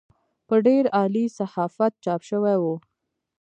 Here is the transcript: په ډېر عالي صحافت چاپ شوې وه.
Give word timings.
په 0.47 0.55
ډېر 0.65 0.83
عالي 0.97 1.25
صحافت 1.37 1.93
چاپ 2.03 2.21
شوې 2.29 2.55
وه. 2.63 2.75